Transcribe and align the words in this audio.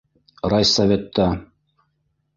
Райсоветта 0.51 1.27